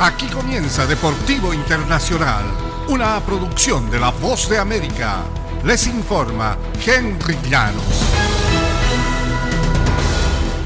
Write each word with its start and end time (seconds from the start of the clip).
Aquí 0.00 0.28
comienza 0.28 0.86
Deportivo 0.86 1.52
Internacional, 1.52 2.44
una 2.88 3.18
producción 3.18 3.90
de 3.90 3.98
La 3.98 4.12
Voz 4.12 4.48
de 4.48 4.56
América. 4.56 5.24
Les 5.64 5.88
informa 5.88 6.56
Henry 6.86 7.36
Llanos. 7.50 8.04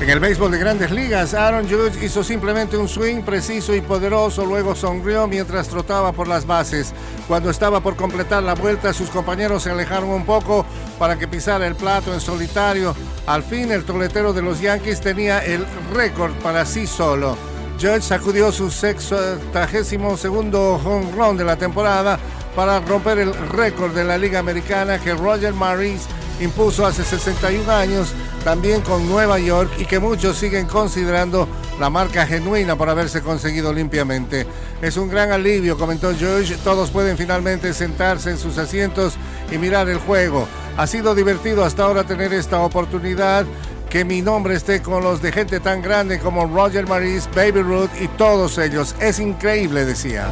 En 0.02 0.10
el 0.10 0.20
béisbol 0.20 0.50
de 0.50 0.58
grandes 0.58 0.90
ligas, 0.90 1.32
Aaron 1.32 1.66
Judge 1.66 2.04
hizo 2.04 2.22
simplemente 2.22 2.76
un 2.76 2.88
swing 2.88 3.22
preciso 3.22 3.74
y 3.74 3.80
poderoso, 3.80 4.44
luego 4.44 4.74
sonrió 4.74 5.26
mientras 5.26 5.66
trotaba 5.68 6.12
por 6.12 6.28
las 6.28 6.46
bases. 6.46 6.92
Cuando 7.26 7.48
estaba 7.48 7.80
por 7.80 7.96
completar 7.96 8.42
la 8.42 8.54
vuelta, 8.54 8.92
sus 8.92 9.08
compañeros 9.08 9.62
se 9.62 9.70
alejaron 9.70 10.10
un 10.10 10.26
poco 10.26 10.66
para 10.98 11.18
que 11.18 11.26
pisara 11.26 11.66
el 11.66 11.74
plato 11.74 12.12
en 12.12 12.20
solitario. 12.20 12.94
Al 13.26 13.42
fin, 13.42 13.72
el 13.72 13.84
toletero 13.84 14.34
de 14.34 14.42
los 14.42 14.60
Yankees 14.60 15.00
tenía 15.00 15.38
el 15.38 15.64
récord 15.94 16.32
para 16.42 16.66
sí 16.66 16.86
solo. 16.86 17.51
Judge 17.82 18.02
sacudió 18.02 18.52
su 18.52 18.70
sexagésimo 18.70 20.16
segundo 20.16 20.74
home 20.74 21.10
run 21.16 21.36
de 21.36 21.44
la 21.44 21.56
temporada 21.56 22.16
para 22.54 22.78
romper 22.78 23.18
el 23.18 23.34
récord 23.48 23.92
de 23.92 24.04
la 24.04 24.16
Liga 24.16 24.38
Americana 24.38 25.00
que 25.00 25.12
Roger 25.14 25.52
Maris 25.52 26.02
impuso 26.40 26.86
hace 26.86 27.02
61 27.02 27.68
años 27.72 28.14
también 28.44 28.82
con 28.82 29.08
Nueva 29.08 29.40
York 29.40 29.68
y 29.78 29.86
que 29.86 29.98
muchos 29.98 30.36
siguen 30.36 30.66
considerando 30.66 31.48
la 31.80 31.90
marca 31.90 32.24
genuina 32.24 32.76
por 32.76 32.88
haberse 32.88 33.20
conseguido 33.20 33.72
limpiamente. 33.72 34.46
Es 34.80 34.96
un 34.96 35.08
gran 35.08 35.32
alivio, 35.32 35.76
comentó 35.76 36.14
George. 36.14 36.56
Todos 36.62 36.90
pueden 36.90 37.16
finalmente 37.18 37.74
sentarse 37.74 38.30
en 38.30 38.38
sus 38.38 38.58
asientos 38.58 39.14
y 39.50 39.58
mirar 39.58 39.88
el 39.88 39.98
juego. 39.98 40.46
Ha 40.76 40.86
sido 40.86 41.16
divertido 41.16 41.64
hasta 41.64 41.82
ahora 41.82 42.04
tener 42.04 42.32
esta 42.32 42.60
oportunidad. 42.60 43.44
Que 43.92 44.06
mi 44.06 44.22
nombre 44.22 44.54
esté 44.54 44.80
con 44.80 45.04
los 45.04 45.20
de 45.20 45.30
gente 45.30 45.60
tan 45.60 45.82
grande 45.82 46.18
como 46.18 46.46
Roger 46.46 46.88
Maris, 46.88 47.28
Baby 47.36 47.60
Ruth 47.60 47.90
y 48.00 48.08
todos 48.08 48.56
ellos. 48.56 48.96
Es 48.98 49.18
increíble, 49.18 49.84
decía. 49.84 50.28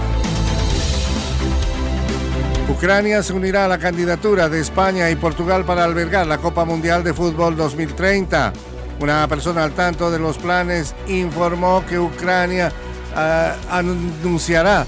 Ucrania 2.71 3.23
se 3.23 3.35
unirá 3.35 3.67
a 3.67 3.69
la 3.69 3.77
candidatura 3.77 4.49
de 4.49 4.61
España 4.61 5.11
y 5.11 5.17
Portugal 5.17 5.67
para 5.67 5.85
albergar 5.85 6.27
la 6.27 6.39
Copa 6.39 6.65
Mundial 6.65 7.05
de 7.05 7.13
Fútbol 7.13 7.55
2030. 7.55 8.55
Una 8.99 9.29
persona 9.29 9.63
al 9.63 9.73
tanto 9.73 10.11
de 10.11 10.19
los 10.19 10.39
planes 10.39 10.95
informó 11.07 11.85
que 11.85 11.99
Ucrania 11.99 12.73
uh, 13.15 13.75
anunciará 13.75 14.87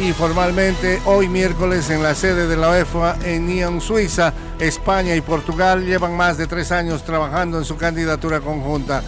y 0.00 0.12
formalmente 0.12 1.00
hoy 1.04 1.28
miércoles 1.28 1.88
en 1.90 2.02
la 2.02 2.14
sede 2.14 2.46
de 2.46 2.56
la 2.56 2.70
UEFA 2.70 3.16
en 3.24 3.46
Nyon, 3.46 3.80
Suiza, 3.80 4.32
España 4.58 5.14
y 5.14 5.20
Portugal 5.20 5.84
llevan 5.84 6.16
más 6.16 6.36
de 6.36 6.46
tres 6.46 6.72
años 6.72 7.04
trabajando 7.04 7.58
en 7.58 7.64
su 7.64 7.76
candidatura 7.76 8.40
conjunta. 8.40 9.02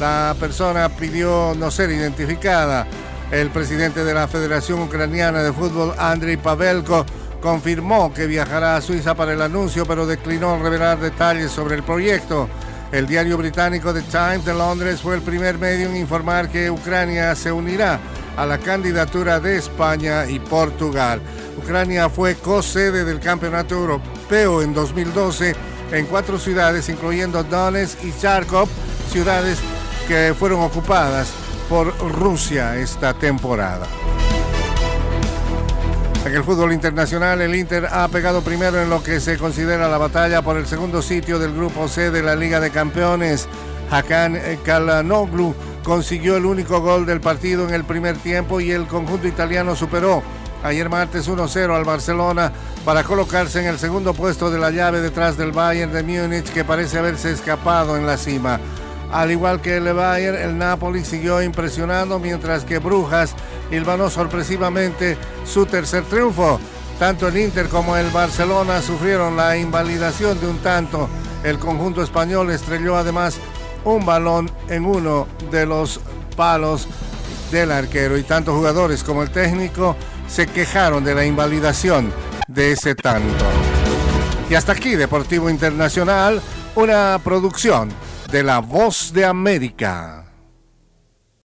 La 0.00 0.34
persona 0.38 0.88
pidió 0.88 1.54
no 1.56 1.70
ser 1.70 1.90
identificada. 1.90 2.86
El 3.30 3.50
presidente 3.50 4.04
de 4.04 4.14
la 4.14 4.28
Federación 4.28 4.82
Ucraniana 4.82 5.42
de 5.42 5.52
Fútbol, 5.52 5.94
Andriy 5.98 6.36
Pavelko, 6.36 7.06
confirmó 7.40 8.12
que 8.12 8.26
viajará 8.26 8.76
a 8.76 8.80
Suiza 8.80 9.14
para 9.14 9.32
el 9.32 9.42
anuncio, 9.42 9.86
pero 9.86 10.06
declinó 10.06 10.58
revelar 10.62 10.98
detalles 10.98 11.50
sobre 11.50 11.76
el 11.76 11.82
proyecto. 11.82 12.48
El 12.90 13.06
diario 13.06 13.38
británico 13.38 13.94
The 13.94 14.02
Times 14.02 14.44
de 14.44 14.54
Londres 14.54 15.00
fue 15.00 15.14
el 15.14 15.22
primer 15.22 15.56
medio 15.58 15.88
en 15.88 15.96
informar 15.96 16.48
que 16.50 16.70
Ucrania 16.70 17.34
se 17.34 17.50
unirá 17.50 17.98
a 18.36 18.46
la 18.46 18.58
candidatura 18.58 19.40
de 19.40 19.56
España 19.56 20.26
y 20.26 20.38
Portugal. 20.38 21.20
Ucrania 21.58 22.08
fue 22.08 22.34
co-sede 22.36 23.04
del 23.04 23.20
Campeonato 23.20 23.74
Europeo 23.74 24.62
en 24.62 24.74
2012 24.74 25.54
en 25.92 26.06
cuatro 26.06 26.38
ciudades, 26.38 26.88
incluyendo 26.88 27.42
Donetsk 27.44 28.02
y 28.04 28.12
Charkov, 28.18 28.68
ciudades 29.10 29.58
que 30.08 30.34
fueron 30.38 30.60
ocupadas 30.60 31.30
por 31.68 31.96
Rusia 32.12 32.76
esta 32.76 33.14
temporada. 33.14 33.86
En 36.24 36.34
el 36.34 36.44
fútbol 36.44 36.72
internacional, 36.72 37.40
el 37.40 37.54
Inter 37.54 37.88
ha 37.90 38.06
pegado 38.08 38.42
primero 38.42 38.80
en 38.80 38.88
lo 38.88 39.02
que 39.02 39.20
se 39.20 39.36
considera 39.38 39.88
la 39.88 39.98
batalla 39.98 40.40
por 40.40 40.56
el 40.56 40.66
segundo 40.66 41.02
sitio 41.02 41.38
del 41.38 41.52
grupo 41.52 41.88
C 41.88 42.10
de 42.10 42.22
la 42.22 42.36
Liga 42.36 42.60
de 42.60 42.70
Campeones. 42.70 43.48
Hakan 43.90 44.38
Kalanoglu 44.64 45.54
consiguió 45.82 46.36
el 46.36 46.46
único 46.46 46.80
gol 46.80 47.06
del 47.06 47.20
partido 47.20 47.68
en 47.68 47.74
el 47.74 47.84
primer 47.84 48.16
tiempo 48.16 48.60
y 48.60 48.70
el 48.70 48.86
conjunto 48.86 49.26
italiano 49.26 49.76
superó 49.76 50.22
ayer 50.62 50.88
martes 50.88 51.28
1-0 51.28 51.74
al 51.74 51.84
Barcelona 51.84 52.52
para 52.84 53.04
colocarse 53.04 53.60
en 53.60 53.66
el 53.66 53.78
segundo 53.78 54.14
puesto 54.14 54.50
de 54.50 54.58
la 54.58 54.70
llave 54.70 55.00
detrás 55.00 55.36
del 55.36 55.52
Bayern 55.52 55.92
de 55.92 56.02
Múnich 56.02 56.52
que 56.52 56.64
parece 56.64 56.98
haberse 56.98 57.32
escapado 57.32 57.96
en 57.96 58.06
la 58.06 58.16
cima. 58.16 58.60
Al 59.12 59.30
igual 59.30 59.60
que 59.60 59.76
el 59.76 59.92
Bayern, 59.92 60.38
el 60.38 60.56
Napoli 60.56 61.04
siguió 61.04 61.42
impresionando 61.42 62.18
mientras 62.18 62.64
que 62.64 62.78
Brujas 62.78 63.34
hilvanó 63.70 64.08
sorpresivamente 64.08 65.18
su 65.44 65.66
tercer 65.66 66.04
triunfo. 66.04 66.58
Tanto 66.98 67.28
el 67.28 67.36
Inter 67.36 67.68
como 67.68 67.96
el 67.96 68.08
Barcelona 68.10 68.80
sufrieron 68.80 69.36
la 69.36 69.58
invalidación 69.58 70.40
de 70.40 70.46
un 70.46 70.58
tanto. 70.58 71.10
El 71.44 71.58
conjunto 71.58 72.02
español 72.02 72.50
estrelló 72.50 72.96
además 72.96 73.38
un 73.84 74.04
balón 74.04 74.50
en 74.68 74.84
uno 74.84 75.26
de 75.50 75.66
los 75.66 76.00
palos 76.36 76.88
del 77.50 77.70
arquero 77.70 78.16
y 78.16 78.22
tanto 78.22 78.54
jugadores 78.54 79.04
como 79.04 79.22
el 79.22 79.30
técnico 79.30 79.96
se 80.28 80.46
quejaron 80.46 81.04
de 81.04 81.14
la 81.14 81.24
invalidación 81.24 82.12
de 82.48 82.72
ese 82.72 82.94
tanto. 82.94 83.44
Y 84.48 84.54
hasta 84.54 84.72
aquí 84.72 84.96
Deportivo 84.96 85.50
Internacional, 85.50 86.40
una 86.74 87.20
producción 87.22 87.90
de 88.30 88.42
La 88.42 88.58
Voz 88.60 89.12
de 89.12 89.24
América. 89.24 90.24